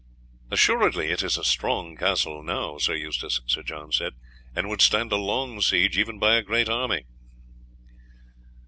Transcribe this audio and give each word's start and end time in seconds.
"Assuredly 0.49 1.11
it 1.11 1.21
is 1.21 1.37
a 1.37 1.43
strong 1.43 1.95
castle 1.95 2.41
now, 2.41 2.79
Sir 2.79 2.95
Eustace," 2.95 3.39
Sir 3.45 3.61
John 3.61 3.91
said, 3.91 4.15
"and 4.55 4.67
would 4.67 4.81
stand 4.81 5.11
a 5.11 5.15
long 5.15 5.61
siege 5.61 5.95
even 5.95 6.17
by 6.17 6.37
a 6.37 6.41
great 6.41 6.69
army." 6.69 7.05